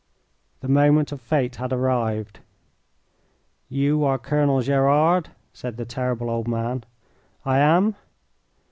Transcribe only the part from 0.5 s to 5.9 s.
The moment of fate had arrived. "You are Colonel Gerard?" said the